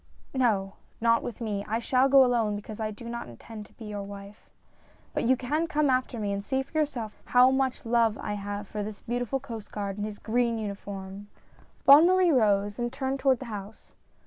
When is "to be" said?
3.67-3.85